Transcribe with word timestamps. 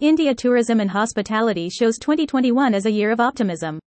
India 0.00 0.32
Tourism 0.32 0.78
and 0.78 0.92
Hospitality 0.92 1.68
shows 1.68 1.98
2021 1.98 2.72
as 2.72 2.86
a 2.86 2.90
year 2.90 3.10
of 3.10 3.18
optimism. 3.18 3.80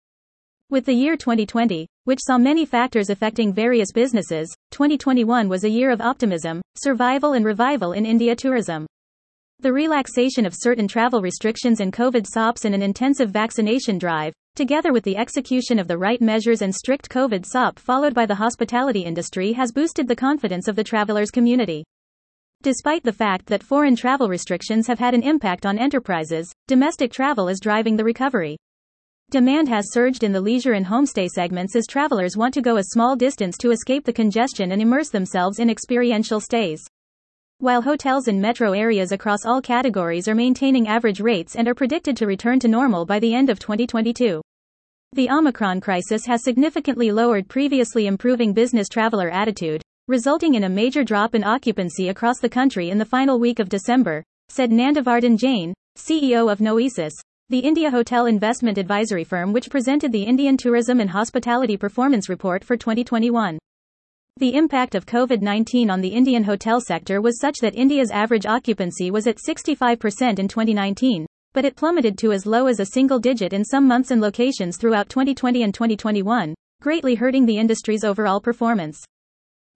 With 0.72 0.86
the 0.86 0.94
year 0.94 1.16
2020, 1.16 1.86
which 2.06 2.18
saw 2.24 2.40
many 2.40 2.66
factors 2.66 3.12
affecting 3.12 3.54
various 3.54 3.92
businesses, 3.92 4.52
2021 4.72 5.48
was 5.48 5.66
a 5.66 5.70
year 5.70 5.92
of 5.92 6.02
optimism, 6.02 6.64
survival, 6.76 7.34
and 7.34 7.46
revival 7.46 7.92
in 7.92 8.08
India 8.08 8.36
tourism. 8.36 8.88
The 9.60 9.72
relaxation 9.72 10.48
of 10.48 10.56
certain 10.58 10.88
travel 10.88 11.22
restrictions 11.22 11.80
and 11.80 11.94
COVID 11.94 12.26
SOPs 12.26 12.66
and 12.66 12.74
an 12.74 12.82
intensive 12.82 13.30
vaccination 13.30 14.00
drive, 14.00 14.34
together 14.56 14.92
with 14.92 15.04
the 15.04 15.16
execution 15.16 15.78
of 15.78 15.88
the 15.88 16.00
right 16.00 16.22
measures 16.22 16.64
and 16.64 16.74
strict 16.74 17.08
COVID 17.12 17.46
SOP 17.46 17.78
followed 17.78 18.16
by 18.16 18.26
the 18.26 18.34
hospitality 18.34 19.02
industry, 19.02 19.54
has 19.54 19.72
boosted 19.72 20.08
the 20.08 20.16
confidence 20.16 20.68
of 20.68 20.76
the 20.76 20.84
travelers 20.84 21.30
community. 21.30 21.84
Despite 22.62 23.04
the 23.04 23.14
fact 23.14 23.46
that 23.46 23.64
foreign 23.64 23.96
travel 23.96 24.28
restrictions 24.28 24.86
have 24.88 25.00
had 25.00 25.14
an 25.14 25.24
impact 25.24 25.66
on 25.66 25.80
enterprises, 25.80 26.52
domestic 26.68 27.10
travel 27.10 27.48
is 27.48 27.62
driving 27.62 27.96
the 27.96 28.04
recovery. 28.04 28.58
Demand 29.32 29.70
has 29.70 29.94
surged 29.94 30.26
in 30.26 30.34
the 30.34 30.42
leisure 30.42 30.74
and 30.74 30.86
homestay 30.86 31.30
segments 31.30 31.74
as 31.78 31.88
travelers 31.88 32.36
want 32.36 32.54
to 32.56 32.62
go 32.62 32.76
a 32.76 32.84
small 32.84 33.16
distance 33.16 33.56
to 33.60 33.72
escape 33.72 34.04
the 34.04 34.12
congestion 34.12 34.74
and 34.74 34.82
immerse 34.82 35.10
themselves 35.10 35.60
in 35.60 35.70
experiential 35.70 36.42
stays. 36.42 36.86
While 37.60 37.82
hotels 37.82 38.28
in 38.28 38.42
metro 38.42 38.74
areas 38.74 39.14
across 39.14 39.46
all 39.46 39.62
categories 39.62 40.28
are 40.28 40.36
maintaining 40.36 40.90
average 40.90 41.22
rates 41.22 41.56
and 41.56 41.66
are 41.66 41.76
predicted 41.76 42.18
to 42.18 42.28
return 42.28 42.60
to 42.60 42.68
normal 42.68 43.06
by 43.06 43.20
the 43.20 43.34
end 43.34 43.50
of 43.50 43.60
2022. 43.60 44.42
The 45.14 45.30
Omicron 45.30 45.80
crisis 45.80 46.26
has 46.26 46.44
significantly 46.44 47.12
lowered 47.12 47.48
previously 47.48 48.06
improving 48.06 48.52
business 48.52 48.90
traveler 48.90 49.30
attitude, 49.30 49.82
resulting 50.10 50.56
in 50.56 50.64
a 50.64 50.70
major 50.70 51.04
drop 51.04 51.36
in 51.36 51.44
occupancy 51.44 52.10
across 52.10 52.40
the 52.40 52.50
country 52.50 52.90
in 52.90 52.98
the 52.98 53.06
final 53.06 53.40
week 53.40 53.60
of 53.60 53.70
December, 53.70 54.24
said 54.48 54.72
Nandivardhan 54.72 55.38
Jain, 55.38 55.72
CEO 56.00 56.52
of 56.52 56.58
Noesis, 56.58 57.14
the 57.50 57.60
India 57.60 57.92
hotel 57.92 58.26
investment 58.26 58.80
advisory 58.80 59.24
firm 59.24 59.54
which 59.54 59.70
presented 59.70 60.12
the 60.12 60.24
Indian 60.24 60.58
Tourism 60.58 61.00
and 61.00 61.12
Hospitality 61.12 61.78
Performance 61.78 62.28
Report 62.28 62.64
for 62.64 62.76
2021. 62.76 63.60
The 64.38 64.56
impact 64.56 64.96
of 64.96 65.06
COVID 65.06 65.44
19 65.44 65.92
on 65.92 66.02
the 66.02 66.08
Indian 66.08 66.44
hotel 66.44 66.82
sector 66.82 67.22
was 67.22 67.40
such 67.40 67.60
that 67.60 67.76
India's 67.76 68.10
average 68.10 68.48
occupancy 68.48 69.12
was 69.12 69.28
at 69.28 69.38
65% 69.38 70.40
in 70.40 70.48
2019, 70.48 71.28
but 71.54 71.66
it 71.66 71.76
plummeted 71.76 72.18
to 72.18 72.32
as 72.32 72.48
low 72.48 72.66
as 72.66 72.80
a 72.80 72.86
single 72.88 73.20
digit 73.20 73.54
in 73.54 73.64
some 73.64 73.88
months 73.88 74.10
and 74.10 74.22
locations 74.22 74.76
throughout 74.78 75.08
2020 75.10 75.62
and 75.62 75.72
2021, 75.76 76.56
greatly 76.82 77.14
hurting 77.14 77.46
the 77.46 77.60
industry's 77.60 78.04
overall 78.04 78.42
performance. 78.42 79.06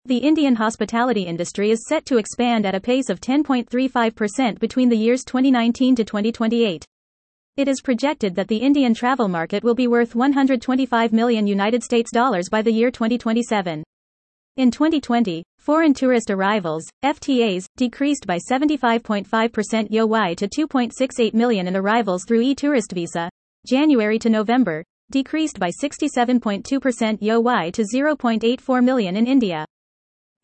The 0.05 0.19
Indian 0.19 0.57
hospitality 0.57 1.23
industry 1.23 1.71
is 1.71 1.87
set 1.87 2.05
to 2.07 2.19
expand 2.19 2.67
at 2.67 2.75
a 2.75 2.81
pace 2.81 3.09
of 3.09 3.21
10.35% 3.21 4.59
between 4.59 4.89
the 4.89 4.97
years 4.97 5.23
2019 5.23 5.95
to 5.95 6.03
2028. 6.03 6.85
It 7.57 7.69
is 7.69 7.81
projected 7.81 8.35
that 8.35 8.49
the 8.49 8.57
Indian 8.57 8.95
travel 8.95 9.29
market 9.29 9.63
will 9.63 9.77
be 9.77 9.87
worth 9.87 10.17
125 10.17 11.13
million 11.13 11.47
United 11.47 11.85
States 11.85 12.11
dollars 12.11 12.49
by 12.49 12.63
the 12.63 12.73
year 12.73 12.91
2027. 12.91 13.85
In 14.57 14.73
2020, 14.73 15.45
foreign 15.59 15.95
tourist 15.95 16.33
arrivals, 16.33 16.85
FTAs, 17.05 17.67
decreased 17.77 18.27
by 18.27 18.39
75.5% 18.39 19.25
YoY 19.89 20.37
to 20.37 20.49
2.68 20.49 21.33
million 21.33 21.69
and 21.69 21.77
arrivals 21.77 22.25
through 22.27 22.41
e-tourist 22.41 22.91
visa, 22.91 23.31
January 23.69 24.19
to 24.19 24.29
November, 24.29 24.83
decreased 25.13 25.61
by 25.61 25.71
67.2% 25.71 26.65
YoY 27.21 27.73
to 27.73 27.83
0.84 27.83 28.85
million 28.85 29.17
in 29.17 29.29
India. 29.29 29.65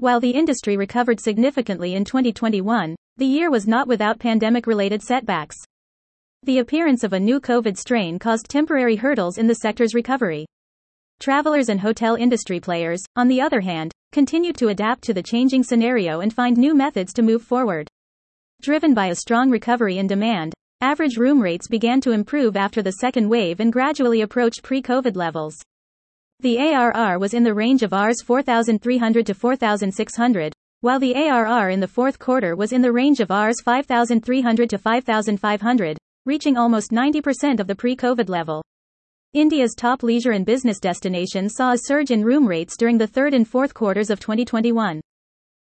While 0.01 0.21
the 0.21 0.31
industry 0.31 0.77
recovered 0.77 1.19
significantly 1.19 1.95
in 1.95 2.05
2021, 2.05 2.95
the 3.17 3.27
year 3.27 3.51
was 3.51 3.67
not 3.67 3.89
without 3.89 4.21
pandemic-related 4.21 5.03
setbacks. 5.03 5.57
The 6.45 6.59
appearance 6.59 7.03
of 7.03 7.13
a 7.13 7.19
new 7.19 7.41
COVID 7.41 7.77
strain 7.77 8.21
caused 8.21 8.49
temporary 8.49 8.95
hurdles 8.95 9.39
in 9.39 9.49
the 9.49 9.57
sector's 9.57 9.95
recovery. 9.95 10.47
Travelers 11.19 11.69
and 11.69 11.81
hotel 11.81 12.15
industry 12.15 12.61
players, 12.61 13.03
on 13.17 13.27
the 13.27 13.41
other 13.41 13.61
hand, 13.61 13.91
continued 14.13 14.57
to 14.59 14.69
adapt 14.69 15.03
to 15.03 15.13
the 15.13 15.23
changing 15.23 15.65
scenario 15.65 16.21
and 16.21 16.33
find 16.33 16.57
new 16.57 16.77
methods 16.77 17.13
to 17.15 17.23
move 17.23 17.43
forward. 17.43 17.89
Driven 18.63 18.95
by 18.95 19.09
a 19.09 19.17
strong 19.17 19.51
recovery 19.51 19.99
in 19.99 20.07
demand, 20.07 20.55
average 20.81 21.17
room 21.17 21.43
rates 21.43 21.67
began 21.67 22.01
to 22.03 22.13
improve 22.13 22.57
after 22.57 22.83
the 22.83 22.93
second 22.93 23.29
wave 23.29 23.59
and 23.59 23.73
gradually 23.73 24.21
approached 24.21 24.63
pre 24.63 24.81
COVID 24.81 25.17
levels. 25.17 25.61
The 26.41 26.61
ARR 26.61 27.19
was 27.19 27.35
in 27.35 27.43
the 27.43 27.53
range 27.53 27.83
of 27.83 27.91
Rs 27.91 28.23
4,300 28.23 29.27
to 29.27 29.35
4,600, 29.35 30.53
while 30.83 31.01
the 31.01 31.17
ARR 31.17 31.71
in 31.71 31.81
the 31.81 31.89
fourth 31.89 32.21
quarter 32.21 32.55
was 32.55 32.73
in 32.73 32.81
the 32.81 32.93
range 32.93 33.19
of 33.19 33.31
Rs 33.31 33.61
5,300 33.61 34.71
to 34.71 34.79
5,500, 34.79 35.99
reaching 36.27 36.57
almost 36.57 36.93
90% 36.93 37.59
of 37.59 37.67
the 37.67 37.75
pre 37.75 37.97
COVID 37.97 38.29
level. 38.29 38.63
India's 39.33 39.75
top 39.77 40.05
leisure 40.05 40.31
and 40.31 40.47
business 40.47 40.79
destinations 40.79 41.55
saw 41.57 41.73
a 41.73 41.79
surge 41.79 42.13
in 42.13 42.25
room 42.25 42.47
rates 42.47 42.77
during 42.77 42.99
the 42.99 43.09
third 43.09 43.35
and 43.35 43.49
fourth 43.49 43.75
quarters 43.75 44.09
of 44.09 44.21
2021. 44.21 45.01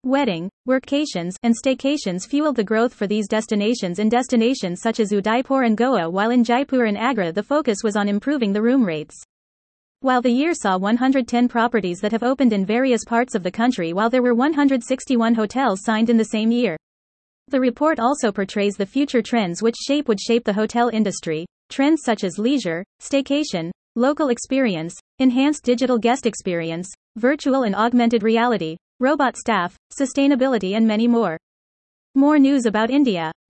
Wedding, 0.05 0.49
workations, 0.69 1.35
and 1.43 1.53
staycations 1.53 2.29
fueled 2.29 2.55
the 2.55 2.63
growth 2.63 2.95
for 2.95 3.09
these 3.09 3.27
destinations 3.27 3.99
in 3.99 4.09
destinations 4.09 4.83
such 4.83 5.01
as 5.01 5.11
Udaipur 5.11 5.65
and 5.65 5.77
Goa, 5.77 6.09
while 6.09 6.31
in 6.31 6.45
Jaipur 6.45 6.85
and 6.85 6.97
Agra 6.97 7.33
the 7.33 7.43
focus 7.43 7.79
was 7.83 7.97
on 7.97 8.09
improving 8.09 8.53
the 8.53 8.63
room 8.63 8.85
rates. 8.85 9.21
While 10.01 10.23
the 10.23 10.33
year 10.33 10.55
saw 10.55 10.79
110 10.79 11.49
properties 11.49 12.01
that 12.01 12.13
have 12.13 12.23
opened 12.23 12.53
in 12.53 12.65
various 12.65 13.05
parts 13.05 13.35
of 13.35 13.43
the 13.43 13.51
country, 13.51 13.93
while 13.93 14.11
there 14.11 14.23
were 14.23 14.35
161 14.35 15.35
hotels 15.35 15.83
signed 15.83 16.11
in 16.11 16.17
the 16.17 16.25
same 16.25 16.51
year. 16.51 16.77
The 17.49 17.61
report 17.61 17.99
also 17.99 18.33
portrays 18.33 18.75
the 18.75 18.87
future 18.87 19.23
trends 19.23 19.63
which 19.63 19.77
shape 19.77 20.09
would 20.09 20.21
shape 20.21 20.45
the 20.45 20.53
hotel 20.53 20.89
industry, 20.89 21.47
Trends 21.71 22.03
such 22.05 22.25
as 22.25 22.37
leisure, 22.37 22.85
staycation, 23.01 23.71
local 23.95 24.31
experience, 24.31 24.93
enhanced 25.21 25.63
digital 25.63 25.99
guest 25.99 26.27
experience, 26.27 26.93
virtual 27.17 27.63
and 27.63 27.77
augmented 27.77 28.25
reality, 28.25 28.77
robot 28.99 29.37
staff, 29.37 29.77
sustainability, 29.97 30.77
and 30.77 30.85
many 30.85 31.07
more. 31.07 31.39
More 32.17 32.41
news 32.41 32.67
about 32.67 32.91
India. 32.91 33.31